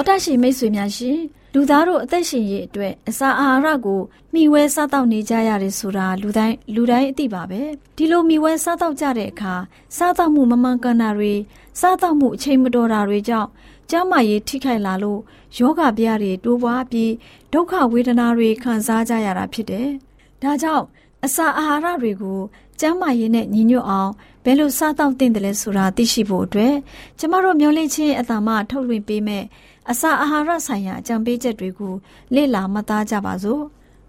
[0.00, 1.18] သောတာရှင်မိတ်ဆွေများရှင်
[1.54, 4.00] လူသားတို့အသက်ရှင်ရေးအတွက်အစာအာဟာရကို
[4.32, 7.62] မျှဝဲစားတောက်နေကြရတယ်ဆိုတာလူတိုင်းလူတိုင်းအသိပါပဲ
[7.96, 9.54] ဒီလိုမျှဝဲစားတောက်ကြတဲ့အခါ
[9.96, 11.34] စားတောက်မှုမမှန်ကန်တာတွေ
[11.80, 13.48] စားတောက်မှုအချိန်မတော်တာတွေကြောင့်
[13.90, 15.20] ကျန်းမာရေးထိခိုက်လာလို့
[15.58, 17.12] ယောဂဗျာတွေတိုးပွားပြီး
[17.52, 19.88] ဒုက္ခဝေဒနာတွေခံစားကြရတာဖြစ်တယ်
[20.42, 20.84] ဒါကြောင့်
[21.24, 22.40] အစာအာဟာရတွေကို
[22.80, 24.10] ကျန်းမာရေးနဲ့ညီညွတ်အောင်
[24.44, 26.74] ဘယ်လိုစားတောက်သင့်တယ်လဲဆိုတာသိရှိဖို့အတွက်
[27.18, 29.44] ကျမတို့မျှဝင့်ချင်းအတ္တမထုတ်လွှင့်ပေးမယ်
[29.90, 31.94] အစာအာဟာရဆိုင်ရာအကြံပေးချက်တွေကို
[32.34, 33.62] လေ့လာမှတ်သားကြပါစို့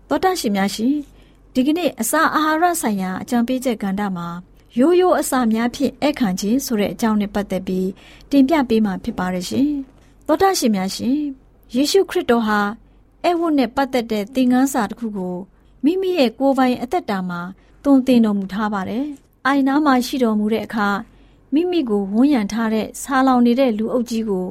[0.10, 0.96] သောတရှင်များရှင်
[1.54, 4.28] ဒီကနေ့အစာအာဟာရဆိုင်ရာအကြံပေးချက်ကဏ္ဍမှာ
[4.80, 7.90] ရိုးရိုးအစာများဖြင့်အခန့်ခြင်းဆိုတဲ့အကြောင်းနဲ့ပတ်သက်ပြီး
[8.32, 9.70] တင်ပြပေးမှာဖြစ်ပါရရှင်
[10.28, 11.18] သောတရှင်များရှင်
[11.76, 12.60] ယေရှုခရစ်တော်ဟာ
[13.24, 15.36] အဲ့ဝတ်နဲ့ပတ်သက်တဲ့သင်ခန်းစာတစ်ခုကို
[15.84, 17.42] မိမိရဲ့ကိုယ်ပိုင်အသက်တာမှာ
[17.84, 19.06] သွန်သင်တော်မူထားပါတယ်။
[19.46, 20.90] အိုင်နာမှာရှိတော်မူတဲ့အခါ
[21.54, 24.48] မိမိကိုဝန်းရံထားတဲ့ဆာလောင်နေတဲ့လူအုပ်ကြီးကို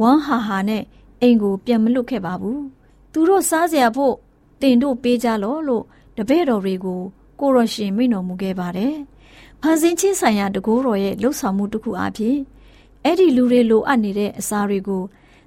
[0.00, 0.82] ဝမ်းဟာဟာနဲ့
[1.20, 2.60] အိမ်ကိုပြန်မလွတ်ခဲ့ပါဘူး။
[3.12, 4.14] သူတို့စားစရာဖို့
[4.60, 5.84] တင်တို့ပေးကြလော့လို့
[6.16, 7.00] တပည့်တော်တွေကို
[7.40, 8.94] ကိုရရှင်မိန့်တော်မူခဲ့ပါတယ်။
[9.62, 12.36] ဖန်ဆင်းခြင်းဆိုင်ရာတကူတော်ရဲ့လှုပ်ဆောင်မှုတစ်ခုအဖြစ်
[13.04, 15.02] အဲ့ဒီလူတွေလိုအပ်နေတဲ့အစာတွေကို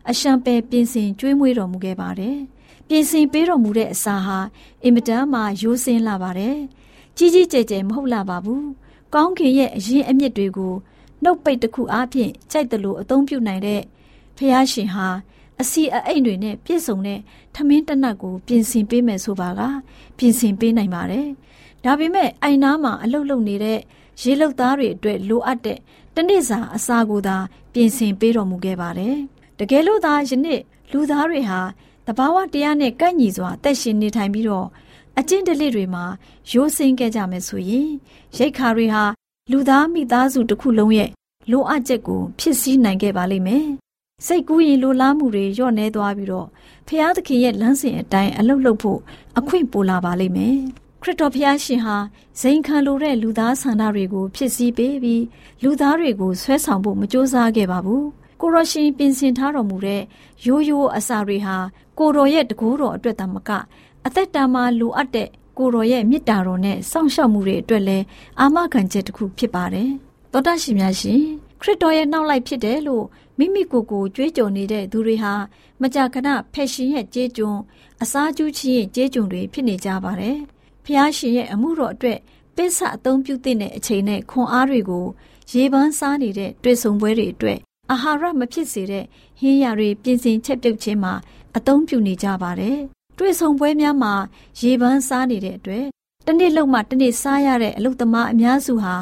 [0.09, 2.37] အရှံပယ်ပြင်ဆင်ကျွေးမွေးတော်မူခဲ့ပါတယ်။
[2.87, 4.37] ပြင်ဆင်ပေးတော်မူတဲ့အစာဟာ
[4.83, 6.55] အင်မတန်မှရိုးစင်းလာပါတယ်။
[7.17, 8.63] ကြီးကြီးကျယ်ကျယ်မဟုတ်လာပါဘူး။
[9.13, 10.73] ကောင်းခင်ရဲ့အရင်အမြစ်တွေကို
[11.23, 13.81] နှုတ်ပိတ်တစ်ခုအားဖြင့်ကြိုက်တယ်လို့အသုံးပြုနိုင်တဲ့
[14.39, 15.07] ဖះရှင်ဟာ
[15.61, 17.19] အစီအအိမ်တွေနဲ့ပြည့်စုံတဲ့
[17.55, 19.61] ထမင်းတနတ်ကိုပြင်ဆင်ပေးမယ်ဆိုပါက
[20.17, 21.27] ပြင်ဆင်ပေးနိုင်ပါတယ်။
[21.83, 23.79] ဒါပေမဲ့အိုင်နာမှာအလုတ်လုတ်နေတဲ့
[24.21, 25.77] ရေလုတ်သားတွေအတွက်လိုအပ်တဲ့
[26.15, 27.37] တနေ့စာအစာကိုသာ
[27.73, 29.15] ပြင်ဆင်ပေးတော်မူခဲ့ပါတယ်။
[29.59, 30.59] တကယ်လို့သာယနေ့
[30.91, 31.59] လူသားတွေဟာ
[32.07, 34.67] တဘာဝတရားနဲ့ကန့်ညီစွာတက်ရှင်နေထိုင်ပြီးတော့
[35.19, 36.05] အကျင့်တလစ်တွေမှာ
[36.51, 37.89] ရိုးစင်းခဲ့ကြမယ်ဆိုရင်
[38.37, 39.03] ရိတ်ခါတွေဟာ
[39.51, 41.09] လူသားမိသားစုတစ်ခုလုံးရဲ့
[41.51, 43.67] လိုအပ်ချက်ကိုဖြစ်စည်းနိုင်ခဲ့ပါလိမ့်မယ်။
[44.25, 46.47] စိတ်ကူးရင်လိုလားမှုတွေညော့နေသွားပြီးတော့
[46.87, 48.99] ဖျားသခင်ရဲ့လမ်းစဉ်အတိုင်းအလုတ်လုတ်ဖို့
[49.39, 50.57] အခွင့်ပိုလာပါလိမ့်မယ်။
[51.01, 51.97] ခရစ်တော်ဖျားရှင်ဟာ
[52.39, 55.23] ဇိမ်ခံလိုတဲ့လူသားဆန္ဒတွေကိုဖြစ်စည်းပေးပြီး
[55.63, 58.03] လူသားတွေကိုဆွဲဆောင်ဖို့မကြိုးစားခဲ့ပါဘူး။
[58.41, 60.01] ကိုရရှင်ပြင်ဆင်ထားတော်မူတဲ့
[60.45, 61.57] ရိုးရိုးအစာတွေဟာ
[61.99, 63.49] ကိုတော်ရဲ့တကူတော်အတွက်တမက
[64.05, 68.05] အသက်တာမှာလိုအပ်တဲ့ကိုတော်ရဲ့မေတ္တာတော်နဲ့စောင့်ရှောက်မှုတွေအတွက်လည်း
[68.39, 69.89] အာမခံချက်တစ်ခုဖြစ်ပါတယ်။
[70.31, 71.21] သောတာရှင်များရှင်
[71.61, 73.05] ခရစ်တော်ရဲ့နောက်လိုက်ဖြစ်တယ်လို့
[73.39, 75.33] မိမိကိုယ်ကိုကြွေးကြော်နေတဲ့သူတွေဟာ
[75.81, 77.57] မကြာခဏဖက်ရှင်ရဲ့ကြေးကျွန်
[78.01, 80.37] အစားကျူးခြင်းရဲ့ကြေးကျွန်တွေဖြစ်နေကြပါတယ်။
[80.85, 82.19] ဖျားရှင်ရဲ့အမှုတော်အတွက်
[82.55, 85.05] ပစ္ဆအသုံးပြုတဲ့အချိန်နဲ့ခွန်အားတွေကို
[85.53, 87.59] ရေပန်းစားနေတဲ့တွေ့ဆုံပွဲတွေအတွက်
[87.91, 89.05] အာဟာရမဖြစ်စေတဲ့
[89.39, 91.13] ဟင်းရတွေပြင်ဆင်ချက်ပြုတ်ခြင်းမှာ
[91.57, 92.77] အသုံးပြုနေကြပါတယ်။
[93.17, 94.13] တွေ့ဆုံပွဲများမှာ
[94.61, 95.85] ရေပန်းစားနေတဲ့အတွက်
[96.27, 98.95] တနေ့လုံးမှတနေ့စားရတဲ့အလုပ်သမားအများစုဟာ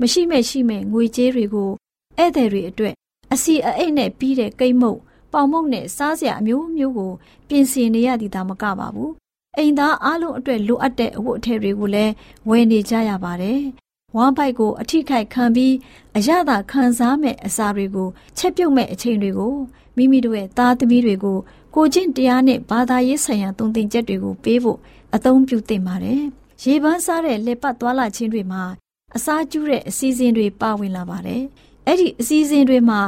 [0.00, 1.70] မရှိမဲ့ရှိမဲ့ငွေကြေးတွေကို
[2.18, 2.94] ဧည့်သည်တွေအတွက်
[3.34, 5.00] အစီအအိတ်နဲ့ပြီးတဲ့ကိတ်မုတ်
[5.32, 7.12] ပေါင်မုတ်နဲ့စားစရာအမျိုးမျိုးကို
[7.48, 9.10] ပြင်ဆင်နေရသည်သာမကပါဘူး။
[9.58, 12.12] အိမ်သားအလုံးအတွက်လိုအပ်တဲ့အဝတ်အထည်တွေကိုလည်း
[12.48, 13.60] ဝယ်နေကြရပါတယ်။
[14.16, 15.74] ဝမ်းပိုက်ကိုအထိခိုက်ခံပြီး
[16.16, 18.08] အရသာခံစားမဲ့အစာတွေကို
[18.38, 19.54] ချက်ပြုတ်မဲ့အချိန်တွေကို
[19.96, 21.38] မိမိတို့ရဲ့သားသမီးတွေကို
[21.74, 24.78] ကိုချင်းတရားနဲ့ဘာသာရေးဆိုင်ရာသုံးသင်ချက်တွေကိုပေးဖို့
[25.14, 26.22] အသုံးပြုသင့်ပါတယ်။
[26.64, 28.62] ရေပန်းစားတဲ့လက်ပတ်သွားလာခြင်းတွေမှာ
[29.16, 31.42] အစာကျူးတဲ့အစီအစဉ်တွေပါဝင်လာပါတယ်။
[31.86, 33.00] အဲ့ဒီအစီအစဉ်တွေမှာ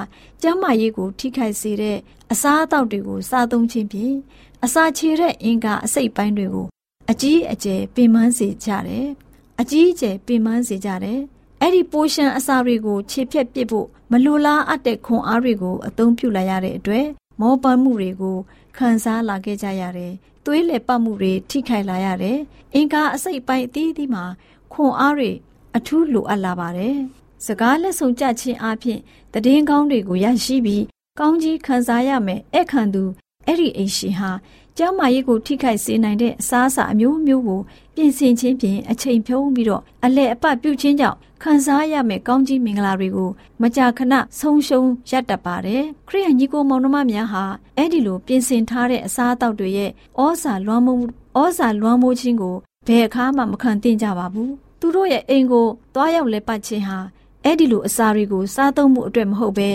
[0.42, 1.98] ကျန်းမာရေးကိုထိခိုက်စေတဲ့
[2.32, 4.16] အစားအသောက်တွေကိုစားသုံးခြင်းဖြင့်
[4.64, 6.66] အစာချေတဲ့အင်္ဂါအစိတ်ပိုင်းတွေကို
[7.10, 9.06] အကြီးအကျယ်ပင်ပန်းစေကြတယ်။
[9.60, 11.20] အကြီးအကျယ်ပင်ပန်းစေကြတယ်။
[11.60, 17.06] အဲ့ဒီပိုရှန်အစာတွေကိုခြေဖြတ်ပစ်ဖို့မလိုလားအပ်တဲ့ခွန်အားတွေကိုအသုံးပြုလိုက်ရတဲ့အတွက်
[17.40, 18.36] မောပန်းမှုတွေကို
[18.76, 20.12] ခံစားလာခဲ့ကြရတယ်။
[20.44, 22.38] သွေးလည်ပတ်မှုတွေထိခိုက်လာရတယ်။
[22.74, 24.24] အင်္ဂါအစိတ်ပိုင်းအသီးသီးမှာ
[24.72, 25.30] ခွန်အားတွေ
[25.76, 26.96] အထူးလိုအပ်လာပါတယ်။
[27.44, 29.00] စကားလက်ဆောင်ကြခြင်းအပြင်
[29.32, 30.84] တည်င်းကောင်းတွေကိုရရှိပြီး
[31.18, 33.02] ကောင်းကြီးခံစားရမယ်အဲ့ခံသူ
[33.46, 34.30] အဲ့ဒီအိမ်ရှင်ဟာ
[34.76, 37.60] ကျမ်းမာရေးကိုထိခိုက်စေနိုင်တဲ့အစားအစာအမျိုးမျိုးကို
[37.94, 43.30] ပြင်ဆင်ခြင်းဖြင့်အချိန်ဖြုံးပြီးတော့အလဲအပတ်ပြုခြင်းကြောင့်ခံစားရမယ့်ကောင်းကြီးမင်္ဂလာတွေကို
[43.62, 47.44] မကြာခဏဆုံးရှုံးရတတ်ပါတယ်ခရိယန်ညီကိုမောင်နှမများဟာ
[47.76, 49.90] အဲ့ဒီလိုပြင်ဆင်ထားတဲ့အစားအသောက်တွေရဲ့
[50.20, 51.02] ဩဇာလွှမ်းမိုး
[51.38, 52.56] ဩဇာလွှမ်းမိုးခြင်းကို
[52.86, 56.98] ဘယ်အခါမှမခံသင့်ကြပါဘူးသူတို့ရဲ့အိမ်ကိုတွားရောက်လဲပတ်ခြင်းဟာ
[57.48, 59.70] အဲ့ဒီလိုအစာတွေကိုစားသုံးမှုအတွက်မဟုတ်ဘဲ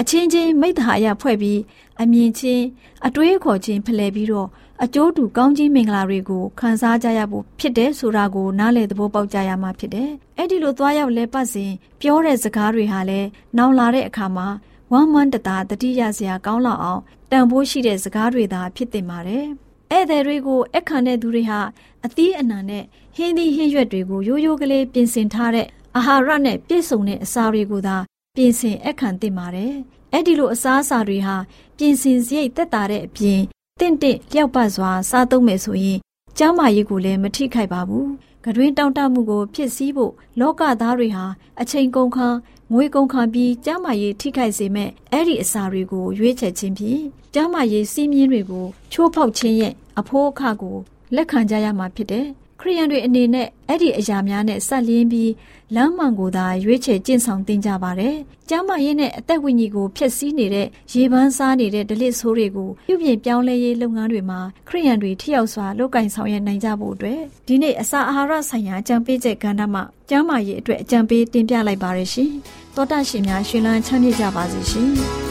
[0.00, 1.60] အချင်းချင်းမိတ္တဟာရဖွဲ့ပြီး
[2.02, 2.64] အမြင်ချင်း
[3.06, 4.48] အတွေးခေါ်ချင်းဖလှယ်ပြီးတော့
[4.84, 14.48] အကျိုးတူကောင်းကြီးမင်္ဂလာတွေကိုခံစားကြရဖို့ဖြစ်တယ်ဆိုတာကိုနားလည်သဘောပေါက်ကြရမှာဖြစ်တယ်။အဲ့ဒီလိုသွားရောက်လဲပတ်စဉ်ပြောတဲ့စကားတွေဟာလည်းနောင်လာတဲ့အခါမှာ
[14.92, 17.00] ဝမ်းမန်းတတာတတိယစရာကောင်းလောက်အောင်
[17.30, 19.44] တန်ဖိုးရှိတဲ့စကားတွေသာဖြစ်တင်ပါတယ်။
[19.92, 21.60] ဧည့်သည်တွေကိုအခမ်းတဲ့သူတွေဟာ
[22.06, 22.84] အသီးအနှံနဲ့
[23.16, 27.96] ဟင်းသီးဟင်းရွက်တွေကိုရိုးရိုးကလေးပြင်ဆင်ထားတဲ့ အာဟာရနဲ့ပြည့်စုံတဲ့အစာတွေကိုသာ
[28.34, 29.74] ပြင်ဆင်အခမ်းသင့်ပါတယ်။
[30.12, 31.36] အဲ့ဒီလိုအစားအစာတွေဟာ
[31.78, 33.40] ပြင်ဆင်စရိတ်သက်သာတဲ့အပြင်
[33.80, 35.98] တင့်တင့်လျောက်ပတ်စွာစားသုံးမယ်ဆိုရင်
[36.38, 38.06] ကျန်းမာရေးကိုလည်းမထိခိုက်ပါဘူး။
[38.44, 41.24] ကတွင်တောင့်တမှုကိုဖြစ်စည်းဖို့လောကသားတွေဟာ
[41.60, 42.36] အချိန်ကုန်ခန်း
[42.72, 47.02] ငွေကုန်ခံပြီးကျန်းမာရေးထိခိုက်စေမဲ့အဲ့ဒီအစာတွေကိုရွေးချယ်ခြင်းဖြင့်
[47.34, 50.76] ကျန်းမာရေးစီးမြင်တွေကိုချိုးဖောက်ခြင်းရဲ့အဖိုးအခကို
[51.14, 52.28] လက်ခံကြရမှာဖြစ်တယ်။
[52.60, 55.32] ခရိယန်တွေအနေနဲ့အဲ့ဒီအရာများနဲ့ဆက်လျင်းပြီး
[55.74, 58.14] လမ်းမှန်ကိုသာရွေးချယ်ကျင့်ဆောင်သင်ကြပါတယ်။
[58.48, 72.30] ကျမ်းမာရေးနဲ့အသက်ဝိညာဉ်ကိုဖျက်ဆီးနေတဲ့ရေပန်းစားနေတဲ့ဒလစ်ဆိုးတွေကိုပြုပြင်ပြောင်းလဲရေးလုပ်ငန်းတွေမှာခရိယန်တွေထိရောက်စွာလုပ်ကင်ဆောင်ရွက်နိုင်ကြဖို့အတွက်ဒီနေ့အစာအာဟာရဆိုင်ရာအကြံပေးချက်ကဏ္ဍမှာကျမ်းမာရေးအတွက်အကြံပေးတင်ပြလိုက်ပါရရှင်။
[72.74, 74.92] သောတာရှင်များရှင်လန်းချမ်းမြေ့ကြပါစေရှင်။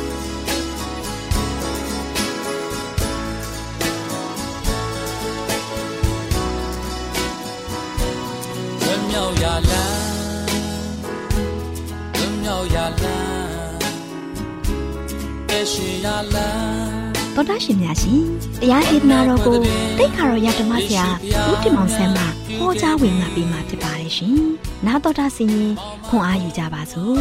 [17.56, 18.22] တော်တာရှင်များရှင်
[18.62, 19.58] တရားဒေသနာတော်ကို
[19.98, 21.06] တိတ်ခါတော်ရဓမ္မဆရာ
[21.50, 22.24] ဦးတင်မောင်ဆန်းမှ
[22.60, 24.36] ဟောကြားဝင်လာပြီးမှဖြစ်ပါတယ်ရှင်။
[24.86, 25.72] နားတော်တာဆင်ရင်
[26.08, 27.16] ခွန်အားယူကြပါစို့။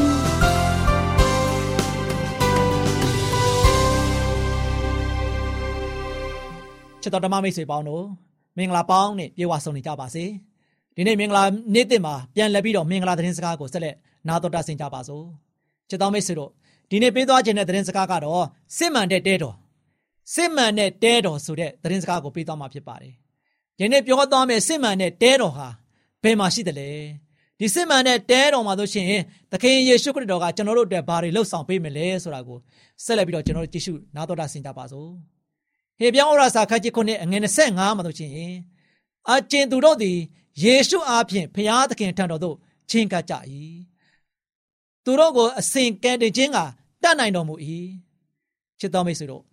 [7.02, 8.04] ချစ်တော်ဓမ္မမိတ်ဆွေပေါင်းတို့
[8.58, 10.24] မင်္ဂလာပေါင်းနဲ့ပြေဝဆုံနေကြပါစေ။
[10.96, 13.96] ဒီနေ့မင်္ဂလာနေ့တစ်မှာပြန်လည်ပြီးတော့မင်္ဂလာသတင်းစကားကိုဆက်လက်
[14.28, 15.24] နားတော်တာဆင်ကြပါစို့။
[15.88, 16.50] ချစ်တော်မိတ်ဆွေတို့
[16.90, 18.44] ဒီနေ့ပေးသွားခြင်းတဲ့သတင်းစကားကတော့
[18.76, 19.56] စစ်မှန်တဲ့တဲတော်
[20.32, 23.14] စစ်မှန်တဲ့တဲတော်ဆိုတဲ့သတင်းစကားကိုပေးသွားမှာဖြစ်ပါတယ်။
[23.78, 25.68] ဒီနေ့ပြောသွားမယ့်စစ်မှန်တဲ့တဲတော်ဟာ
[26.22, 26.90] ဘယ်မှာရှိသလဲ။
[27.58, 29.06] ဒီစစ်မှန်တဲ့တဲတော်မှာဆိုရှင်
[29.52, 32.58] သခင်ယေရှုခရစ်တော်ကကျွန်တော်တို့အတွက်ဘာတွေလှုပ်ဆောင်ပေးမလဲဆိုတာကို
[33.04, 35.10] ဆက်လက်ပြီးတော့ကျွန်တော်တို့ကြည့်ရှုနားတော်တာဆင်ကြပါစို့။
[35.98, 38.30] ဟေပြောင်းဩရာစာခန်းကြီးခုနှစ်အငယ်25မှာဆိုရှင်
[39.30, 40.18] အကျဉ်သူတို့သည်
[40.62, 42.56] ယေရှုအားဖြင့်ဖျားသခင်ထံတော်သို့
[42.90, 43.34] ချင်းကပ်ကြ၏။
[45.04, 46.58] သူတို့ကိုအစဉ်ကယ်တင်ခြင်းက
[47.02, 47.54] တတ်နိုင်တော်မူ၏။
[48.80, 49.44] ချစ်တော်မိတ်ဆွေတို့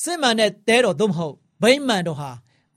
[0.00, 2.30] စစ်မှန်တဲ့တဲတော်သို့မဟုတ်ဗိမ္မာန်တော်ဟာ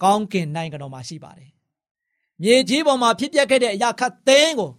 [0.04, 1.50] ကောင်းကင်နိုင်ငံတော်မှာရှိပါတယ်။
[2.42, 4.72] မြေကြီးပေါ်မှာဖြစ်ပျက်ခဲ့တဲ့အရာခတ်သိမ်းကို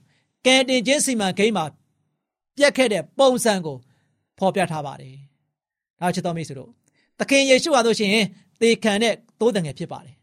[0.47, 1.65] ကယ်တင်ခြင်းစီမံကိန်းမှာ
[2.57, 3.77] ပြက်ခဲ့တဲ့ပုံစံကို
[4.39, 5.15] ဖော်ပြထားပါတယ်။
[6.01, 6.71] ဒါချစ်တော်မိတ်ဆွေတို့
[7.19, 8.11] သခင်ယေရှုဟာဆိုရှင်
[8.61, 10.17] သေခံတဲ့သိုးတငယ်ဖြစ်ပါတယ်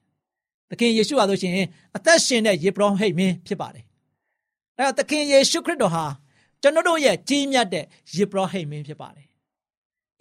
[0.69, 1.53] သခင်ယေရှုဟာဆိုရှင်
[1.95, 3.83] အသက်ရှင်တဲ့ယေဘရဟိတ်မင်းဖြစ်ပါတယ်။
[4.77, 6.05] အဲတော့သခင်ယေရှုခရစ်တော်ဟာ
[6.61, 7.85] ကျွန်တော်တို့ရဲ့ကြီးမြတ်တဲ့
[8.15, 9.24] ယေဘရဟိတ်မင်းဖြစ်ပါတယ်။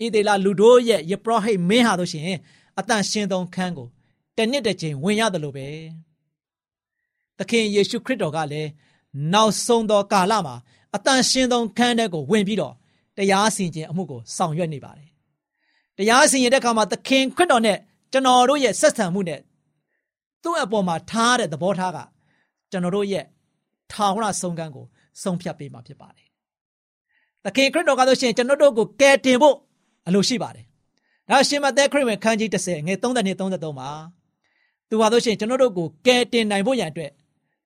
[0.01, 2.39] ဣသေလလူတို့ရဲ့ယေဘရဟိတ်မင်းဟာဆိုရှင်
[2.79, 3.89] အတန်ရှင်သုံးခန်းကို
[4.37, 5.67] တနှစ်တစ်ချိန်ဝင်ရတယ်လို့ပဲ။
[7.39, 8.71] သခင်ယေရှုခရစ်တော်ကလည်း
[9.33, 10.57] နောက်ဆုံးသောကာလမှာ
[10.95, 12.75] အတန်ရှင်သုံးခန်းတဲ့ကိုဝင်ပြီးတော့
[13.17, 15.09] တရားစီရင်ခြင်းအမှုကိုဆောင်ရွက်နေပါတယ်။
[15.97, 17.79] တရားစီရင်တဲ့အခါမှာသခင်ခရစ်တော်နဲ့
[18.13, 19.41] ကျွန်တော်တို့ရဲ့ဆက်ဆံမှုနဲ့
[20.43, 21.99] သူ့အပေါ်မှာထားတဲ့သဘောထားက
[22.71, 23.25] ကျွန်တော်တို့ရဲ့
[23.93, 24.87] ထာဝရဆုံးကမ်းကို
[25.23, 26.29] ဆုံးဖြတ်ပေးမှာဖြစ်ပါတယ်။
[27.45, 29.57] သခင်ခရစ်တော်ကဆိုရှင်ကျွန်တော်တို့ကိုကယ်တင်ဖို့
[30.07, 30.65] အလိုရှိပါတယ်။
[31.31, 33.91] ဒါရှင်မသက်ခရစ်ဝင်ခန်းကြီး30ငွေ32 33မှာ
[34.89, 37.11] သူဟာဆိုရှင်ကျွန်တော်တို့ကိုကယ်တင်နိုင်ဖို့ရန်အတွက်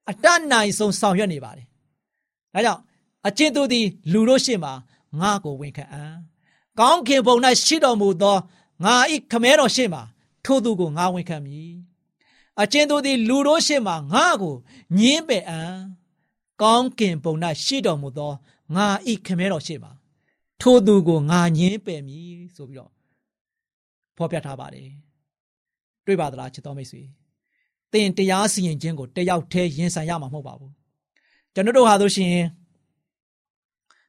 [0.09, 1.65] အတတ်နိုင်ဆုံးဆောင်ရွက်နေပါတယ်။
[2.53, 2.81] ဒါကြောင့်
[3.27, 4.73] အကျဉ်သူသည်လူတို့ရှေ့မှာ
[5.21, 6.13] ငါ့ကိုဝန်ခံအံ့။
[6.79, 8.37] ကောင်းခင်ဘုံ၌ရှိတော်မူသော
[8.83, 10.01] ငါဤခမဲတော်ရှေ့မှာ
[10.45, 11.71] ထိုသူကိုငါဝန်ခံမည်။
[12.61, 14.55] အကျဉ်သူသည်လူတို့ရှေ့မှာငါ့ကို
[14.99, 15.73] ညင်းပယ်အံ့။
[16.61, 17.33] ကောင်းကင်ဘုံ၌
[17.65, 18.31] ရှိတော်မူသော
[18.75, 19.91] ငါဤခမဲတော်ရှေ့မှာ
[20.61, 22.91] ထိုသူကိုငါညင်းပယ်မည်ဆိုပြီးတော့
[24.17, 24.89] ဖော်ပြထားပါတယ်။
[26.05, 27.01] တွေ့ပါသလားချစ်တော်မိတ်ဆွေ။
[27.91, 30.71] သင်တရားစီရင်ခြင်းကိုတယောက်တည်းရင်ဆိုင်ရမှာမဟုတ်ပါဘူး။
[31.53, 32.35] ကျွန်တော်တို့ဟာဆိုရှင်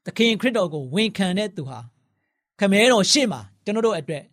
[0.04, 1.78] သခင်ခရစ်တော်ကိုဝန်ခံတဲ့သူဟာ
[2.58, 4.24] ခမဲတော်ရှေ့မှာကျွန်တော်တို့အတွက်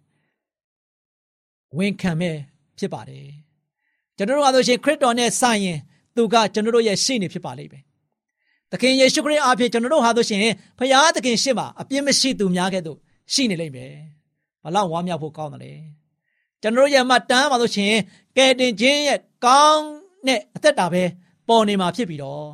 [1.78, 2.36] ဝန်ခံမဲ့
[2.78, 3.26] ဖြစ်ပါတယ်
[4.18, 5.80] ကျွန်တော်တို့ကဆိုရှင်ခရစ်တော်နဲ့ဆိုင်ရင်
[6.16, 7.84] သူကကျွန်တော်တို့ရဲ့ရှေ့နေဖြစ်ပါလိမ့်မယ်
[8.72, 10.42] သခင်ယေရှုခရစ်အားဖြင့်ကျွန်တော်တို့ဟာဆိုရှင်
[10.78, 12.98] ဖခင်သခင်ရှေ့မှာအပြစ်မရှိသူများကဲ့သို့
[13.34, 13.94] ရှိနေလိမ့်မယ်
[14.64, 15.74] ဘလောက်ဝမ်းမြောက်ဖို့ကောင်းတယ်လေ
[16.62, 17.94] ကျွန်တော်တို့ရဲ့မှတ်တမ်းပါဆိုရှင်
[18.38, 19.86] ကယ်တင်ခြင်းရဲ့ကောင်း
[20.28, 21.04] တဲ့အသက်တာပဲ
[21.48, 22.46] ပေါ်နေမှာဖြစ်ပြီးတော့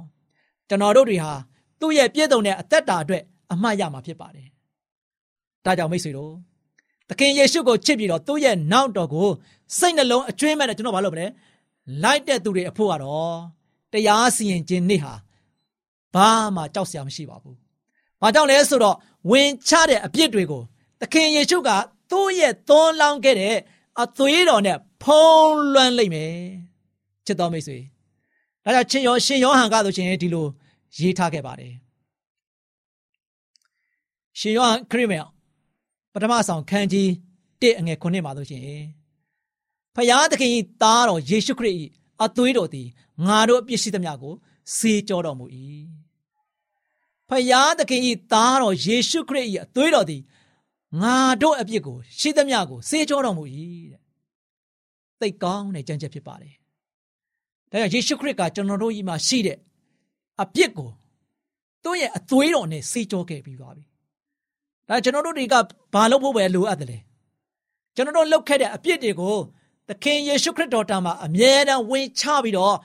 [0.69, 1.33] ကျွန်တော်တို့တွေဟာ
[1.79, 4.47] သူ့ရဲ့ပြည့်စုံတဲ့အသက်တာအတွက်အမှတ်ရမှာဖြစ်ပါတယ်
[5.65, 6.33] ဒါကြောင့်မိတ်ဆွေတို့
[7.09, 9.27] သခင်ယေရှုကိုချစ်ပြီးတော့သူ့ရဲ့နောက်တော်ကို
[9.77, 11.25] စိတ်နှလုံးအကျွမ်းမဲ့တဲ့ကျွန်တော်ဘာလုပ်မလဲ
[12.03, 13.35] လိုက်တဲ့သူတွေအဖို့ကတော့
[13.93, 15.13] တရားစီရင်ခြင်းနေ့ဟာ
[16.15, 17.55] ဘာမှကြောက်စရာမရှိပါဘူး။
[18.21, 18.95] ဘာကြောင့်လဲဆိုတော့
[19.29, 20.63] ဝင်ချတဲ့အပြစ်တွေကို
[20.99, 21.69] သခင်ယေရှုက
[22.11, 23.55] သူ့ရဲ့သွန်းလောင်းခဲ့တဲ့
[24.01, 26.33] အသွေးတော်နဲ့ဖုံးလွှမ်းလိုက်မယ်။
[27.25, 27.77] ချစ်တော်မိတ်ဆွေ။
[28.63, 30.45] ဒါကြောင့်ချင်းရောရှင်ယောဟန်ကဆိုရှင်ဒီလို
[30.97, 31.73] ရေးထားခဲ့ပါတယ်။
[34.39, 35.25] ရှင်ယောဟန်ခရစ်ဝင်
[36.13, 37.07] ပထမဆောင်ခန်းကြီး
[37.61, 38.63] 1အငယ်9မှာဆိုရှင်
[39.95, 40.51] ဖယားသခင်၏
[40.81, 41.75] သားတော်ယေရှုခရစ်၏
[42.23, 42.87] အသွေးတော်သည်
[43.27, 44.33] ငါတို့အပြစ်ရှိသမျှကို
[44.75, 45.45] စေကြောတော်မူ၏
[47.33, 50.21] ဖယားသခင်၏သားတော်ယေရှုခရစ်၏အသွေးတော်သည်
[51.01, 53.43] ငါတို့အပြစ်ကို ရှိသမျှကိုစေကြောတော်မူ၏
[53.91, 54.01] တဲ့
[55.19, 56.55] သိကောင်းတဲ့ကြံချက်ဖြစ်ပါတယ်
[57.71, 59.57] ဒါကြောင့်ယေရှုခရစ်ကကျွန်တော်တို့ဤမှာရှိတဲ့
[60.41, 60.89] အပြစ်ကို
[61.83, 63.83] သူ့ရဲ့အသွေးတော်နဲ့စေကြောခဲ့ပြီးပါပြီ
[64.89, 65.55] ဒါကျွန်တော်တို့တွေက
[65.93, 66.99] ဘာလုပ်ဖို့ပဲလိုအပ်တယ်လဲ
[67.95, 69.37] ကျွန်တော်တို့လုပ်ခဲ့တဲ့အပြစ်တွေကို
[69.89, 72.75] သခင်ယေရှုခရစ်တော်တာမှာအမြဲတမ်းဝင်ချပြီးတော့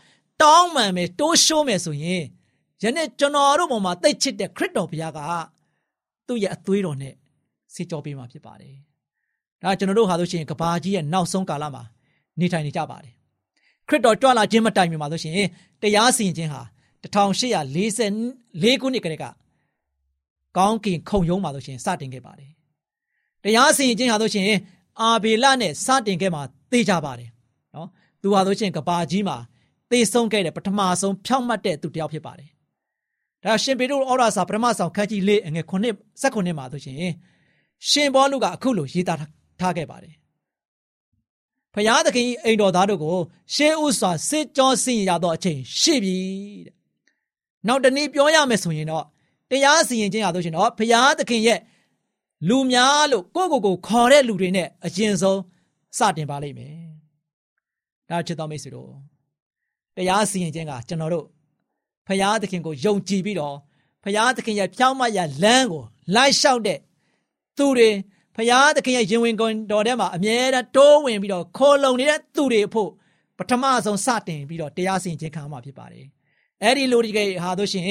[0.42, 2.24] တောင်းပန်မယ်တိုးရှိုးမယ်ဆိုရင်
[2.82, 5.20] ယနေ့ကျွန်တော်တို့ပေါ်မှာသိချစ်တဲ့ခရစ်တော်ဘုရားက
[6.26, 7.14] သူ့ရဲ့အသွေးတော်နဲ့
[7.74, 8.74] ဆေးကြောပေးမှာဖြစ်ပါတယ်။
[9.62, 11.82] ဒါကျွန်တော်တို့ဟာဆိုရှင်ကဘာကြီးရဲ့နောက်ဆုံးကာလမှာ
[12.40, 13.12] နေထိုင်နေကြပါတယ်။
[13.88, 15.34] ခရစ်တော်ကြွလာခြင်းမတိုင်မီမှာဆိုရှင်
[15.82, 16.62] တရားစီရင်ခြင်းဟာ
[17.04, 19.24] 1844ခုနှစ်ကတည်းက
[20.56, 22.50] ကောင်းကင်ခုံရုံးမှာဆိုရှင်စတင်ခဲ့ပါတယ်။
[23.44, 24.46] တရားစီရင်ခြင်းဟာဆိုရှင်
[25.00, 27.30] အာဘေလနဲ့စတင်ခဲ့မှာသိကြပါတယ်
[27.74, 27.88] နော်။
[28.22, 29.36] သူဟာဆိုရှင်ကဘာကြီးမှာ
[29.90, 32.50] သေဆုံးခဲ့တဲ့ပထမဆုံးဖြောင့်မတ်တဲ့သူတစ်ယောက်ဖြစ်ပါတယ်။
[33.44, 35.72] ဒါရှင်ပေတုဩရာစာပထမဆောင်ခန်းကြီးလေးအငယ်9
[36.22, 36.96] 19မှာဆိုရှင်
[37.88, 39.18] ရှင်ဘောလူကအခုလိုရေးသား
[39.60, 40.14] ထားခဲ့ပါတယ်။
[41.74, 43.16] ဖယားသခင်အိမ်တော်သားတို့ကို
[43.54, 46.16] ရှေးဥစွာစစ်ကြောစင်ရသောအချိန်ရှိပြီ
[46.66, 46.74] တဲ့။
[47.66, 49.04] နောက်တနည်းပြောရမယ်ဆိုရင်တော့
[49.50, 51.60] တရားစီရင်ခြင်းရဆိုရှင်တော့ဖယားသခင်ရဲ့
[52.48, 55.40] လူများလို့ကိုယ့်ကိုယ်ကိုခေါ်တဲ့လူတွေနဲ့အရင်ဆုံး
[55.98, 56.76] စတင်ပါလိမ့်မယ်။
[58.08, 58.90] ဒါချစ်တော်မိတ်ဆွေတို့
[59.96, 61.26] တရားစီရင်ခြင်းကကျွန်တော်တို့
[62.08, 63.56] ဖရာသခင်ကိုယုံကြည်ပြီးတော့
[64.04, 65.82] ဖရာသခင်ရဲ့ဖြောင်းမရလမ်းကို
[66.14, 66.78] လိုက်လျှောက်တဲ့
[67.56, 67.90] သူတွေ
[68.36, 72.90] ဖရာသခင်ရဲ့ရင်ဝင်ကုန်တော်ထဲမှာအမြဲတမ်းတိုးဝင်ပြီးတော့ခေါ်လုံနေတဲ့သူတွေအဖို့
[73.38, 76.06] ပထမဆုံးစတင်ပြီးတော့တရားစီရင်ခြင်းခံမှာဖြစ်ပါတယ်။
[76.62, 77.84] အဲ့ဒီလိုဒီကေဟာတို့ရှင်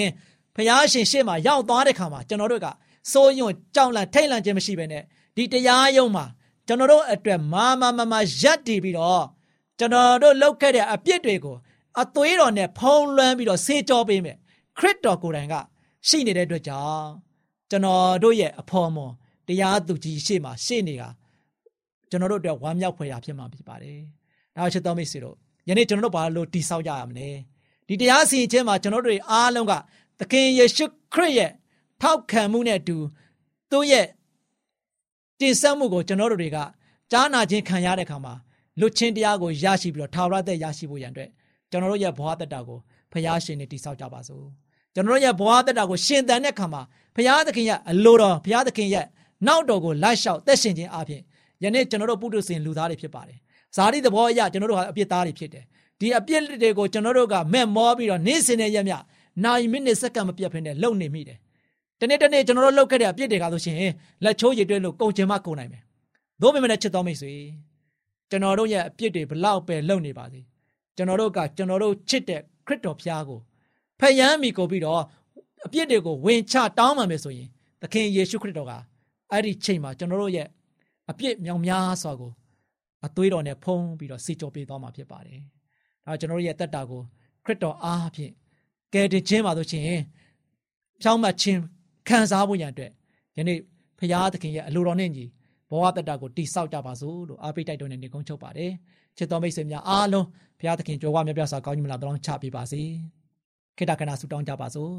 [0.56, 2.68] ဖရာရှင်ရှေ့မှာရောက်သွားတဲ့ခါမှာကျွန်တော်တို့က
[3.12, 5.04] စိုးယွံကြောက်လန့်ထိတ်လန့်ခြင်းမရှိဘဲနဲ့
[5.36, 6.26] ဒီတရားယုံမှာ
[6.68, 9.26] ကျွန်တော်တို့အတွက်မာမာမမရက်တည်ပြီးတော့
[9.80, 11.56] ကျွန်တော်တို့လုပ်ခဲ့တဲ့အပြစ်တွေကို
[12.01, 14.38] အသွေးတော်နဲ့ဖုံးလွှမ်းပြီးတော့ဆေးကြောပေးမယ်
[14.77, 15.56] ခရစ်တော်ကိုယ်တိုင်က
[16.08, 17.06] ရှိနေတဲ့အတွက်ကြောင့်
[17.70, 19.13] ကျွန်တော်တို့ရဲ့အဖော်မော်
[19.48, 21.10] တရားသူကြီးရှေ့မှာရှေ့နေတာ
[22.10, 24.00] ကျွန်တော်တို့အတွက်ဝမ်းမြောက်ဖွယ်ရာဖြစ်မှာဖြစ်ပါတယ်။
[24.56, 25.36] ဒါချစ်တော်မိတ်ဆွေတို့
[25.68, 27.30] ယနေ့ကျွန်တော်တို့ဘာလို့တိဆောက်ကြရမလဲ။
[27.88, 29.74] ဒီတရားစီရင်ခြင်းမှာကျွန်တော်တို့အားလုံးက
[30.20, 31.51] သခင်ယေရှုခရစ်ရဲ့
[32.01, 32.98] ထောက်ခံမှုနဲ့အတူ
[33.72, 34.08] သူ့ရဲ့
[35.39, 36.58] တင်ဆက်မှုကိုကျွန်တော်တို့တွေက
[37.12, 38.34] ကြားနာခြင်းခံရတဲ့အခါမှာ
[38.80, 41.30] လွတ်ချင်းတရားကိုရရှိပြီးတော့ထာဝရသက်ရရှိဖို့ရန်အတွက်
[41.72, 42.80] ကျွန်တော်တို့ရဲ့ဘဝတက်တာကို
[43.12, 44.46] ဖျားရှင်နဲ့တိဆောက်ကြပါစို့
[44.94, 46.82] ကျွန်တော်တို့ရဲ့ဘဝတက်တာကိုရှင်သန်တဲ့ခါမှာ
[47.16, 49.06] ဖျားသခင်ရဲ့အလိုတော်ဖျားသခင်ရဲ့
[49.48, 51.22] နောက်တော်ကိုလိုက်လျှောက်သက်ရှင်ခြင်းအပြင်
[51.64, 53.38] ယနေ့ကျွန်တော်တို့ပုထုဇဉ်လူသားတွေဖြစ်ပါတယ်
[53.76, 55.64] ဇာတိသဘောအရကျွန်တော်တို့ဟာအပြစ်သားတွေဖြစ်တယ်
[56.00, 58.94] ဒီအပြစ်တွေကိုကျွန်တော်တို့ကမဲ့မောပြီးတော့နေ့စဉ်နဲ့ရက်မြ
[59.44, 61.38] နိုင်မိနစ်စက္ကန့်မပြတ်ဖ ೇನೆ လုံနေမိတယ်
[62.00, 63.78] တနေ့တနေ့ကျွန်တော်တို့လုပ်ခဲ့တဲ့အပြစ်တွေကဆိုရှင်
[64.24, 65.84] လက်ချိုးရည်တွဲလို့ကုန်ချင်မှကုန်နိုင်မယ်။
[66.42, 67.34] သို့ပေမဲ့ချစ်တော်မိတ်ဆွေ
[68.30, 70.42] ကျွန်တော်တို့ရဲ့အပြစ်တွေဘလောက်ပဲလုပ်နေပါစေ
[70.98, 73.39] ကျွန်တော်တို့ကကျွန်တော်တို့ချစ်တဲ့ခရစ်တော်ဖျားကို
[74.00, 75.01] ဖယံမိကိုပြီးတော့
[75.66, 77.50] အပြစ်တွေကိုဝင်ချတောင်းမှမယ်ဆိုရင်
[77.82, 78.72] သခင်ယေရှုခရစ်တော်က
[79.32, 80.48] အဲ့ဒီချိန်မှာကျွန်တော်တို့ရဲ့
[81.10, 82.32] အပြစ်မြောင်များစွာကို
[83.06, 85.39] အသွေးတော်နဲ့ဖုံးပြီးတော့စေကြောပေးသွားမှာဖြစ်ပါတယ်။
[86.06, 87.01] ဒါကျွန်တော်တို့ရဲ့တက်တာကို
[87.46, 88.32] ခရစ်တော်အားဖြင့်
[88.94, 89.84] ကယ်တင်ခြင်းပါဆိုရှင်
[91.01, 91.60] ဖြောင်းမှခြင်း
[92.08, 92.92] ခံစားဖို့ရန်အတွက်
[93.38, 93.60] ယနေ့
[94.00, 95.25] ဖရာသခင်ရဲ့အလိုတော်နဲ့ညီ
[95.72, 98.72] ဘဝတတကိုတိဆောက်ကြပါစို့လို့အားပေးတိုက်တွန်းနေနေကုန်းချုပ်ပါတယ်
[99.18, 100.25] ချစ်တော်မိတ်ဆွေများအားလုံး
[100.60, 102.82] ဘုရားသခင်ကြွယ်ဝမြတ်ပြစွာကောင်းကြီးမလားတောင်းချပေးပါစေ
[103.78, 104.94] ခေတ္တခဏဆုတောင်းကြပါစို့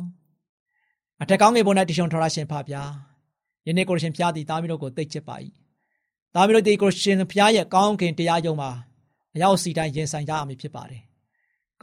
[1.23, 2.83] အထက်ကောင်းငယ်ပေါ်၌တရှုံထော်ရရှင်ဖဗျာ
[3.67, 5.37] ယနေ့ကိုရရှင်ဖျားသည်သားမီးတို့ကိုသိချစ်ပါ၏
[6.35, 8.71] သားမီးတို့ဒီကိုရှင်ဖျားရဲ့ကောင်းခင်တရားယုံမှာ
[9.35, 11.03] အရောက်စီတိုင်းရင်ဆိုင်ကြရမည်ဖြစ်ပါတယ်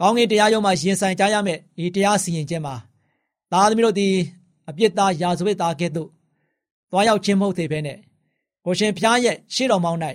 [0.00, 2.74] ကောင်းကင်တရားရုံးမှာရင်ဆိုင်ကြရမယ်ဒီတရားစီရင်ခြင်းမှာ
[3.52, 4.08] သားသမီးတို့ဒီ
[4.68, 6.08] အပြစ်သားရာဇဝတ်သားကဲ့သို့
[6.90, 7.98] သွားရောက်ခြင်းမဟုတ်သေးဘဲနဲ့
[8.64, 10.00] ကိုရှင်ဖျားရဲ့ရှေ့တော်မောင်း၌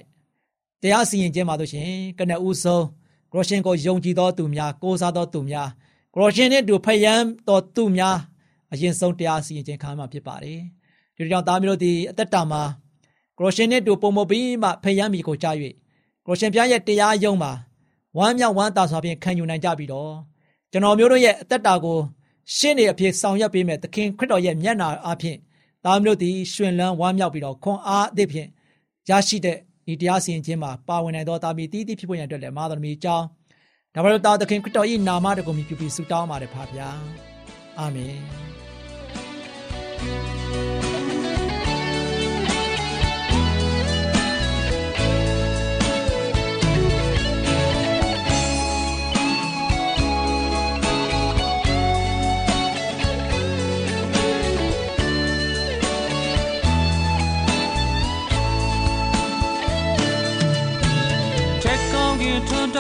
[0.82, 2.86] တရားစီရင်ခြင်းမှာတို့ရှင်ကနဦးဆုံး
[3.34, 5.70] ကိုရှင်ကိုယုံကြည်သောသူများကိုးစားသောသူများ
[6.16, 7.14] ကိုရှင်နဲ့တူဖယံ
[7.48, 8.18] တော်သူများ
[8.72, 10.60] အရင်ဆုံးတရားစီရင်ခြင်းခံမှာဖြစ်ပါတယ်
[11.16, 12.62] ဒီကြောင့်သားမျိုးတို့ဒီအသက်တာမှာ
[13.40, 15.56] ကိုရှင်နဲ့တူပုံမပြီးမှဖယံမိကိုကြား၍
[16.26, 17.52] ကိုရှင်ဖျားရဲ့တရားယုံမှာ
[18.18, 20.14] ဝမ်းမြောက်ဝမ်းသာစွာဖြင့်ခံယူနိုင်ကြပြီတော့
[20.72, 21.98] ကျွန်တော်မျိုးတို့ရဲ့အသက်တာကို
[22.56, 25.38] ရှင်းနေအဖြစ်ဆောင်ရွက်ပေးမယ်သခင်ခရစ်တော်ရဲ့မျက်နာအဖြစ်
[25.86, 28.50] သားမျိုးသည်ရှင်လန်းဝမ်းမြောက်ပြီးတော့ခွန်အားအသည့်ဖြင့်
[29.10, 29.58] ရရှိတဲ့
[29.92, 33.26] ဒီတရားစီရင်ခြင်းမှာပါဝင်နိုင်သောတာမီတီးတီးဖြစ်ပေါ်ရန်အတွက်လည်းမာသမီအကြောင်း
[33.94, 36.90] ဒါပါလို့တာသခင်ခရစ်တော်၏နာမတော်ကိုမြှုပ်ပြီးဆုတောင်းပါတယ်ဖပါဗျာ
[37.80, 38.16] အာမင်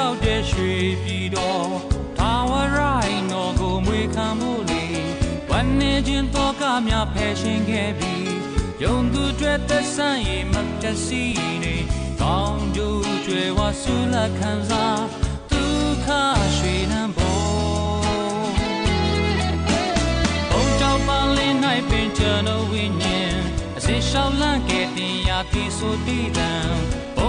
[0.01, 1.71] ထွန်းတောက်တဲ့ရွှေပြည်တော်
[2.17, 4.85] ထာဝရိုင်းတော်ကိုမွေခံမှုလေ
[5.49, 8.33] ဝမ်းနေခြင်းတော့ကများဖယ်ရှင်ခဲ့ပြီး
[8.83, 11.23] ယုံသူတွေသက်ဆိုင်ရင်မတစီ
[11.63, 11.75] နေ
[12.21, 15.03] ကောင်းကျိုးကျွယ်ဝဆူလခံစား
[15.51, 16.07] ဒုက္ခ
[16.57, 18.41] ရွှေနှံပေါ်
[20.49, 21.57] ဘုံကြောင့်ပါလင်း၌
[21.89, 23.35] ပင်ကျွန်တော်ဝိညာဉ်
[23.77, 26.51] အစင်ရှောင်းလန့်ခဲ့တင်ရာပြေဆိုတည်တံ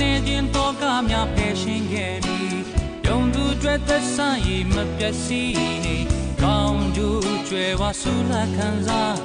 [0.00, 2.60] နေခြင်းတော့ကများဖယ်ရှင်ခဲ့ပြီး
[3.06, 5.96] ယုံသူတွေသက်ဆိုင်ရမပျက်စီးနေ
[6.42, 9.16] ကောင်းကျိုးကျွယ်ဝဆူလာခံစား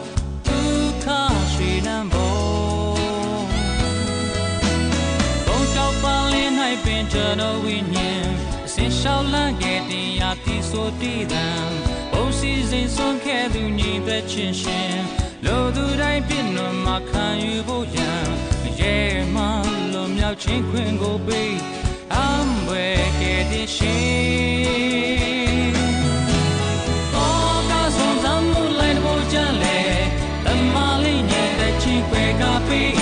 [0.47, 1.05] ဒုက္ခ
[1.53, 2.37] ရွှေနံပေါ်
[5.47, 8.25] ဘုံကြောက်ပါလင်း၌ပင်ကျွန်တော်ဝိညာဉ်
[8.65, 11.47] အစင်ရှောက်လန့်ခဲ့တင်ရာပြီဆိုတည်တံ
[12.11, 14.95] ဘုံစီစဉ်ဆုံးခဲ့သူညီသက်ချင်းရှင်
[15.45, 18.27] လိုသူတိုင်းပြည့်နှံမှာခံယူဖို့ရန်
[18.79, 18.97] ရဲ
[19.35, 19.82] မှလွန်
[20.25, 21.55] မြောက်ခြင်းခွင့်ကိုပေး
[22.13, 22.29] အံ
[22.67, 25.73] ဘွယ်ခဲ့တဲ့ရှင်
[27.15, 29.79] အော်ကဆုံးစမ်းမှုလိုက်ဖို့ကြလေ
[30.45, 32.92] တမလေးညတဲ့ချင်းခွဲကပေး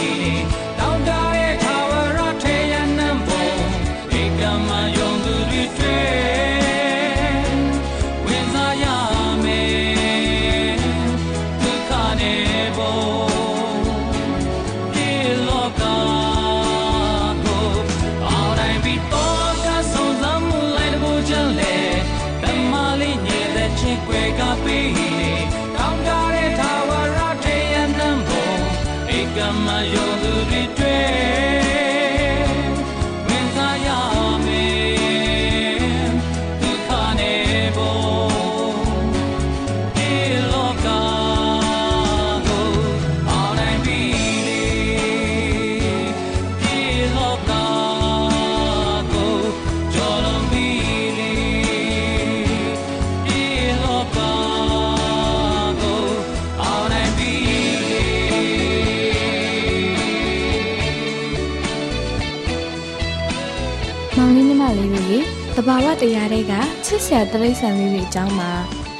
[65.68, 66.54] ဘာဝတရားတွေက
[66.86, 68.52] ချစ်စရာတရိษံလေးတွေအကြောင်းမှာ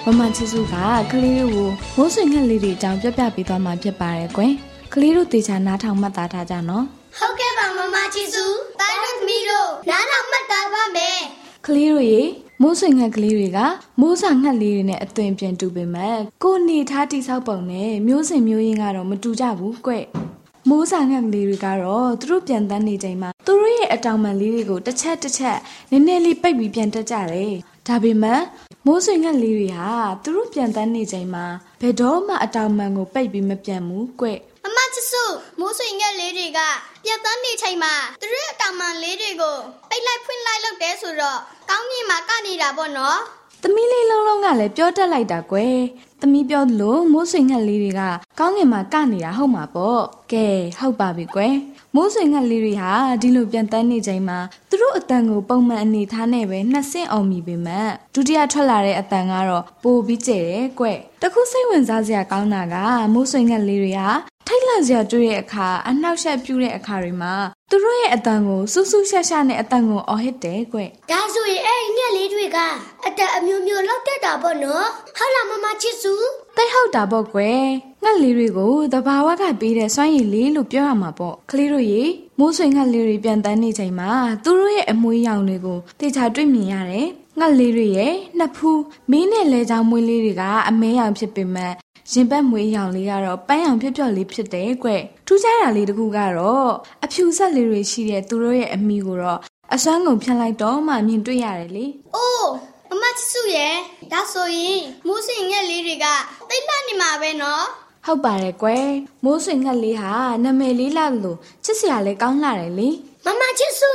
[0.06, 0.76] မမချစ်စုက
[1.12, 4.52] ကလေးတို့ကိုမိုးဆွေငှက်လေးတွေအကြောင်းပြောပြပေးသွားမှာဖြစ်ပါတယ်ကွယ်။
[4.94, 6.86] ကလေးတို့တေချာနားထောင်မှတ်သားထားကြနော်။
[7.20, 8.46] ဟုတ်ကဲ့ပါမမချစ်စု။
[8.80, 11.18] တိုင်းတို့သမီးတို့နားထောင်မှတ်သားပါမယ်။
[11.66, 12.22] ကလေးတို့ရေ
[12.62, 13.60] မိုးဆွေငှက်ကလေးတွေက
[14.00, 19.94] မိုးစာငှက်လေးတွေနဲ့အသွင်ပြန်တူပေမဲ့ကိုနေထားတိဆောက်ပုံနဲ့မျိုးစင်မျိုးရင်းကတော့မတူကြဘူးကွ။
[20.70, 25.58] မိုးစာငှက်ကလေးတွေကတော့သူတို့ပြန်တန်းနေချိန်မှာသူတို့ရဲ့အတောင်ပံလေးတွေကိုတစ်ချက်တစ်ချက်
[25.92, 27.54] နည်းနည်းလေးပိတ်ပြီးပြန်တက်ကြတယ်။
[27.88, 28.42] ဒါပေမဲ့
[28.86, 29.90] မိုးဆွေငှက်လေးတွေဟာ
[30.24, 31.46] သူတို့ပြန်တန်းနေချိန်မှာ
[31.82, 34.28] ဘယ်တော့မှအတောင်ပံကိုပိတ်ပြီးမပြန်ဘူးကွ။
[34.64, 35.24] မမချစ်စု
[35.60, 36.60] မိုးဆွေငှက်လေးတွေက
[37.06, 39.58] ပြန်တန်းနေချိန်မှာသူတို့အတောင်ပံလေးတွေကို
[39.90, 43.20] ပိတ်လိုက်ဖွင့်လိုက်လုပ်တယ်ဆိုတော့ကောင်းမြင်မှာကနေတာပေါ့နော်။
[43.64, 45.78] သမီးလေးလုံးလုံးကလည်းပြောတတ်လိုက်တာကွယ်
[46.24, 48.02] သမီးပြောလို့မိုးဆွေငှက်လေးတွေက
[48.40, 50.48] ကောင်းငင်မှာကနေတာဟုတ်မှာပေါ့ကဲ
[50.80, 51.56] ဟုတ်ပါပြီကွယ်
[51.96, 60.86] မိုးဆွေငှက်လေးတွေဟာဒီလိုပြန်တန်းနေချိန်မှာသူတို့အတန်ကိုပုံမှန်အနေထားနဲ့ပဲနှစ်ဆင့်အောင်မိပေမဲ့ဒုတိယထွက်လာတဲ့အတန်ကတော့ပိုပြီးကျဲတယ်ကွ
[61.22, 62.76] တခုစိတ်ဝင်စားစရာကောင်းတာက
[63.14, 64.10] မိုးဆွေငှက်လေးတွေဟာ
[64.41, 64.41] ထိတ်
[64.72, 67.34] လန့်စရာတွေ့တဲ့အခါအနှောက်အယှက်ပြုတဲ့အခါတွေမှာ
[67.70, 70.80] သူတို့ရဲ့အတန်ကိုစူးစူးရှာရှာနဲ့အတန်ကိုအော်ဟစ်တယ်ကွ။
[71.12, 72.58] ဒါဆိုရင်အဲ့ဒီညက်လေးတွေက
[73.06, 74.86] အတက်အမျိုးမျိုးလောက်တက်တာပေါ့နော်။
[75.18, 76.14] ဟုတ်လားမမချစ်စု။
[76.58, 77.64] တိတ်ဟုတ်တာပေါ့ကွယ်။
[78.04, 82.04] ငှက်လေးတွေကိုတဘာဝကပေးတဲ့စွမ်းရည်လေးလို့ပြောရမှာပေါ့။ကလေးတို့ရေ
[82.40, 84.10] မိုးဆွေငှက်လေးတွေပြန်တန်းနေချိန်မှာ
[84.44, 87.08] သူတို့ရဲ့အမွှေးရောင်တွေကိုတေချာတွေ့မြင်ရတယ်။
[87.40, 88.82] ငှက်လေးတွေရဲ့နှစ်ဖူး
[89.12, 91.74] မင်းနဲ့လဲချောင်းမွေးလေးတွေကအမဲရောင်ဖြစ်ပေမဲ့
[92.12, 94.90] ရင်ဘတ်မွေးရောင်လေးကတော့ပန်းရောင်ဖြော့ဖြော့လေးဖြစ်တယ်ကွ
[95.28, 96.72] ထူးခြားတာလေးတခုကတော့
[97.04, 99.40] အဖြူဆက်လေးတွေရှိတဲ့သူတို့ရဲ့အမိကိုတော့
[99.76, 101.86] အစွမ်းကုန်ဖြန့်လိုက်တော့မှမြင်တွေ့ရတယ်လေ။
[102.16, 102.50] အိုး
[102.90, 103.76] မမချစ်စုရဲ့
[104.12, 106.06] ဒါဆိုရင်မိုးစင်ငက်လေးတွေက
[106.50, 107.64] တိတ်လှနေမှာပဲနော်။
[108.06, 108.88] ဟုတ်ပါတယ်ကွယ်
[109.24, 112.90] မိုးစင်ငက်လေးဟာနာမည်လေးလာလို့ချစ်စရာလည်းကောင်းလာတယ်လေ။
[113.26, 113.92] မမချစ်စု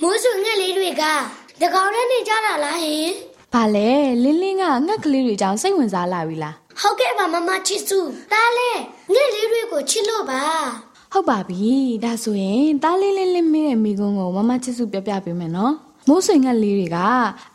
[0.00, 1.02] မိုးစင်ငက်လေးတွေက
[1.60, 3.10] တကောင်နဲ့နေကြတာလားဟင်။
[3.54, 3.88] ဘာလဲ
[4.22, 7.98] လင်းလင်းကငှက်ကလေးတွေကြောင့်စိတ်ဝင်စားလာပြီလား ဟုတ်ကဲ့ပါမမချစ်စု
[8.32, 8.70] တားလဲ
[9.12, 10.42] ငှက်လေးတွေကိုချစ်လို့ပါ
[11.12, 11.72] ဟုတ်ပါပြီ
[12.04, 15.74] ဒါဆိုရင်တားလေးလေးလေးမေးတဲ့မိကုန်းကိုမမချစ်စုပြောပြပေးမယ်နော်
[16.08, 16.98] မိုးဆွေငှက်လေးတွေက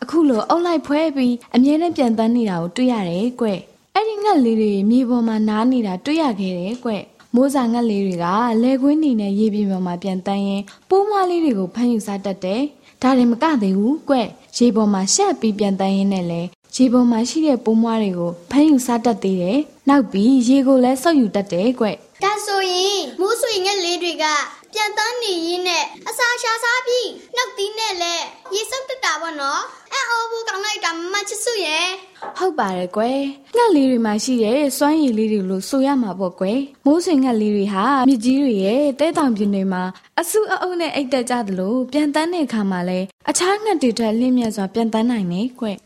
[0.02, 3.46] အခုလိုအုပ်လိုက်ဖွဲပြီးအမြဲတမ်းပြန်တန်းနေတာကိုတွေ့ရတယ်ကွ
[3.94, 6.90] အဲ့ဒီငှက်လေးတွေမြေပေါ်မှာနားနေတာတွေ့ရခဲ့တယ်ကွ
[7.34, 8.26] မိုးစာငှက်လေးတွေက
[8.62, 12.62] လဲခွင်းနေနဲ့ရေပြင်ပေါ်မှာပြန်တန်းရင်ပိုးမွားလေးတွေကိုဖမ်းယူစားတတ်တယ်
[13.02, 14.16] ဒါတွေမကသေးဘူးကွ
[14.56, 16.40] ရေပေါ်မှာရှက်ပြီးပြန်တန်းရင်းနဲ့လဲ
[16.78, 19.58] ရေပေါ်မှာရှိတဲ့ပိုးမွားတွေကိုဖမ်းယူစားတတ်သေးတယ်။
[19.88, 21.86] နောက်ပြီးရေကိုလည်းစုပ်ယူတတ်တယ်ကွ။
[22.24, 24.24] ဒါဆိုရင်မိုးဆွေငက်လေးတွေက
[24.72, 29.60] ပြန်တန်းနေရင်းနဲ့အစာရှာစားပြီးနောက်တီးနဲ့လည်းရေစုပ်တတ်တာပေါ့နော်။
[29.92, 31.86] အဲအော်ဘူးကောင်းလိုက်တာမမချစ်စုရဲ့။
[32.38, 33.18] ဟုတ်ပါတယ်ကွယ်။
[33.56, 39.82] ငှက်လေးတွေမှာရှိတဲ့စွမ်းရည်လေးတွေလို့ဆိုရမှာပေါ့ကွယ်။မိုးဆွေငက်လေးတွေဟာမြစ်ကြီးတွေရဲ့တဲတောင်ပြင်တွေမှာ
[40.20, 45.76] အဆုအအုပ်နဲ့အိတ်တက်ကြသလိုပြန်တန်းတဲ့အခါမှာလည်းအခြားငှက်တွေထက်လင်းမြတ်စွာပြန်တန်းနိုင်တယ်ကွယ်။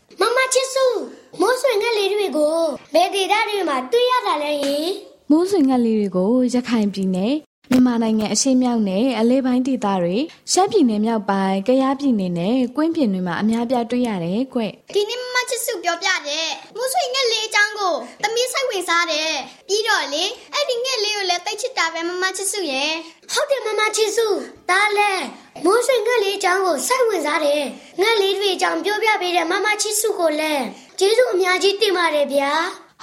[1.39, 2.57] မိုးဆွေငှက်လေးတွေကို
[2.93, 4.89] ဘယ်ဒေသတွေမှာတွေ့ရတာလဲယင်
[5.29, 7.33] မိုးဆွေငှက်လေးတွေကိုရခိုင်ပြည်နယ်
[7.73, 10.17] မြန်မာနိုင်ငံအရှေ့မြောက်နဲ့အလဲပိုင်းဒေသတွေ
[10.51, 14.61] ရှမ်းပြည်နယ်မြောက်ပိုင်းကယားပြည်နယ်နဲ့ကွင်းပြင်တွေမှာအများပြားတွေ့ရတယ်ကွ။
[14.95, 19.31] ဒီနေ့မမချစ်စုပြောပြတဲ့မိုးဆွေငှက်လေးအကြောင်းကိုသမီးစိတ်ဝင်စားတယ်။
[19.67, 22.91] ပြီးတော့လေအဲ့ဒီငှက်လေးကိုလည်းတိတ်ချစ်တာပဲမမချစ်စုရဲ့။
[23.31, 24.27] ဟုတ်တယ်မမချစ်စု။
[24.69, 25.23] ဒါလည်း
[25.65, 27.63] မိုးဆွေငှက်လေးအကြောင်းကိုစိတ်ဝင်စားတယ်။
[28.01, 30.63] ငှက်လေးတွေအကြောင်းပြောပြပေးတဲ့မမချစ်စုကိုလည်း
[30.99, 32.51] ကျေးဇူးအများကြီးတင်ပါတယ်ဗျာ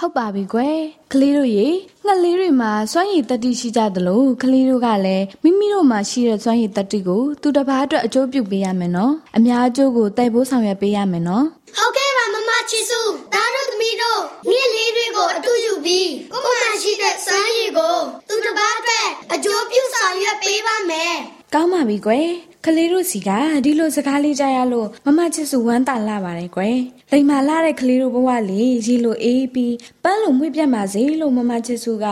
[0.00, 0.78] ဟုတ်ပါပြီကွယ်
[1.12, 1.68] ကလေးတို့ရေ
[2.04, 11.44] ငှက်လေးတွေမှာစွမ်းရည်တတိရှိကြသလိုကလေးတို့ကလည်းမိမိတို့မှာရှိတဲ့စွမ်းရည်တတိကိုသူတစ်ပါးအတွက်အကျိုးပြုပေးရမယ်နော်အများအကျိုးကိုတိုက်ပိုးဆောင်ရွက်ပေးရမယ်နော်
[11.76, 13.00] ဟုတ်ကဲ့ပါမမချီစု
[13.34, 17.96] ဒါတို့သမီးတို့ငှက်လေးတွေကိုအတူယူပြီးကိုမမှရှိတဲ့စွမ်းရည်ကို
[18.28, 21.14] သူတစ်ပါးအတွက်အကျိုးပြုဆောင်ရွက်ပေးပါမယ်
[21.54, 22.28] ကောင်းပါပြီကွယ်
[22.64, 23.31] ကလေးတို့စီက
[23.64, 26.79] ဒီလိုစကားလေးကြားရလို့မမချစ်စုဝမ်းသာလာပါတယ်ကွယ်
[27.11, 32.07] လိမ်မာလာတဲ့ကလေးတို့ဘဝလေးရီလိုအေးပြီးပန်းလိုမွေ့ပြတ်ပါစေလို့မမချစ်စုက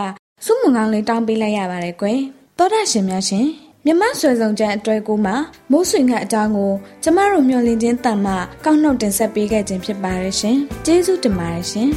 [0.45, 2.19] စုမုံကောင်းလေးတောင်းပေးလိုက်ရပါတယ်ကွယ်
[2.57, 3.45] သောတာရှင်များရှင်
[3.85, 5.35] မြမဆွေစုံချမ်းအတွေ့ကိုမှာ
[5.71, 6.71] မိုးဆွေငှက်အကြောင်းကို
[7.03, 8.33] ကျမတို့မျှော်လင့်ခြင်းတန်မှ
[8.65, 11.89] ကောက်နှုတ်တင်ဆက်ပေးခဲ့ခြင်းဖြစ်ပါတယ်ရှင်ကျေးဇူးတင်ပါတယ်ရှင်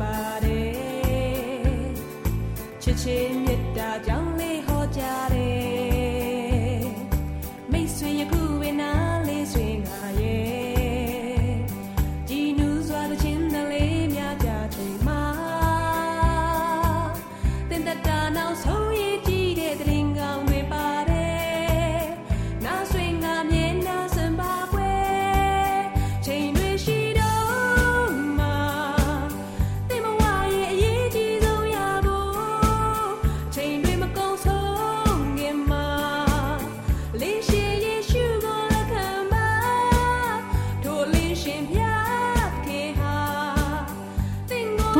[0.00, 1.90] ပါတယ်
[2.82, 3.39] ချစ်ချင်း